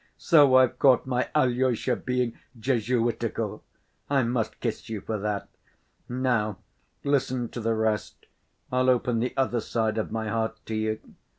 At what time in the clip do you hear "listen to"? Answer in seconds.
7.03-7.59